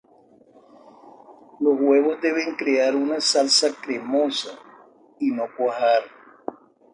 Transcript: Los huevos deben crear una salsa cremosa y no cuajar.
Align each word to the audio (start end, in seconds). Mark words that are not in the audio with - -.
Los 1.59 1.79
huevos 1.79 2.19
deben 2.23 2.55
crear 2.55 2.95
una 2.95 3.21
salsa 3.21 3.67
cremosa 3.83 4.57
y 5.19 5.29
no 5.29 5.43
cuajar. 5.55 6.01